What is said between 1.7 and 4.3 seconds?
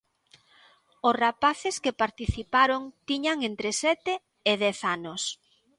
que participaron tiñan entre sete